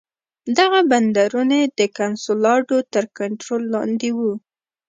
دغه 0.57 0.79
بندرونه 0.91 1.57
د 1.79 1.81
کنسولاډو 1.97 2.77
تر 2.93 3.03
کنټرول 3.17 3.63
لاندې 3.75 4.09
وو. 4.17 4.33